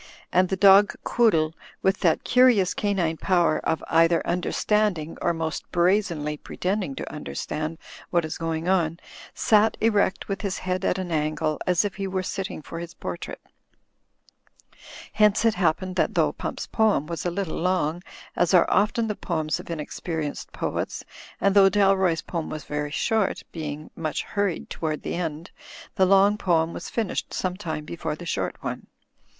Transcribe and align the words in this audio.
And 0.33 0.49
the 0.49 0.55
dog 0.57 0.95
Quoo 1.03 1.29
dle, 1.29 1.53
with 1.83 1.99
that 1.99 2.23
curious 2.23 2.73
canine 2.73 3.17
power 3.17 3.59
of 3.59 3.83
either 3.87 4.23
under 4.25 4.49
i84 4.49 4.51
THE 4.51 4.51
FLYING 4.51 4.51
INN 4.51 4.53
standing 4.53 5.17
or 5.21 5.31
most 5.31 5.71
brazenly 5.71 6.37
pretending 6.37 6.95
to 6.95 7.13
understand 7.13 7.77
what 8.09 8.25
is 8.25 8.39
going 8.39 8.67
on, 8.67 8.99
sat 9.35 9.77
erect 9.79 10.27
with 10.27 10.41
his 10.41 10.57
head 10.57 10.83
at 10.83 10.97
an 10.97 11.11
angle, 11.11 11.61
as 11.67 11.85
if 11.85 11.93
he 11.97 12.07
were 12.07 12.23
sitting 12.23 12.63
for 12.63 12.79
his 12.79 12.95
portrait 12.95 13.39
Hence 15.13 15.45
it 15.45 15.53
happened 15.53 15.97
that 15.97 16.15
though 16.15 16.31
Pump's 16.33 16.65
poem 16.65 17.05
was 17.05 17.23
a 17.23 17.29
little 17.29 17.59
long, 17.59 18.01
as 18.35 18.55
are 18.55 18.65
often 18.71 19.05
the 19.07 19.13
poems 19.13 19.59
of 19.59 19.69
inexperienced 19.69 20.51
poets, 20.51 21.05
and 21.39 21.53
though 21.55 21.69
Dalroy's 21.69 22.23
poem 22.23 22.49
was 22.49 22.63
very 22.63 22.89
short 22.89 23.43
(be 23.51 23.65
ing 23.69 23.91
much 23.95 24.23
hurried 24.23 24.67
toward 24.67 25.03
the 25.03 25.13
end)* 25.13 25.51
the 25.93 26.07
long 26.07 26.39
poem 26.39 26.73
was 26.73 26.89
finished 26.89 27.35
some 27.35 27.55
time 27.55 27.85
before 27.85 28.15
the 28.15 28.25
short 28.25 28.55
one. 28.63 28.87